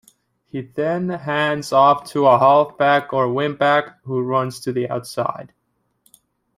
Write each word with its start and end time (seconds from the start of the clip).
He 0.47 0.61
then 0.63 1.09
hands 1.09 1.71
off 1.71 2.05
to 2.09 2.25
a 2.25 2.39
halfback 2.39 3.13
or 3.13 3.27
wingback, 3.27 3.97
who 4.05 4.21
runs 4.23 4.59
to 4.61 4.71
the 4.71 4.89
outside. 4.89 5.53